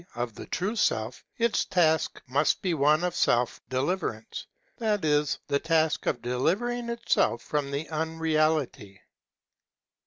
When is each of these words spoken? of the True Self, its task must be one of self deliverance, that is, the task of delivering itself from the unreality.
of 0.15 0.33
the 0.33 0.47
True 0.47 0.75
Self, 0.75 1.23
its 1.37 1.63
task 1.63 2.23
must 2.27 2.63
be 2.63 2.73
one 2.73 3.03
of 3.03 3.13
self 3.15 3.61
deliverance, 3.69 4.47
that 4.79 5.05
is, 5.05 5.37
the 5.45 5.59
task 5.59 6.07
of 6.07 6.23
delivering 6.23 6.89
itself 6.89 7.43
from 7.43 7.69
the 7.69 7.87
unreality. 7.89 8.99